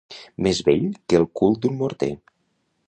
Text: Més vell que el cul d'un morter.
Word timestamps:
Més 0.47 0.61
vell 0.69 0.87
que 1.11 1.21
el 1.21 1.29
cul 1.41 1.55
d'un 1.67 1.79
morter. 1.85 2.13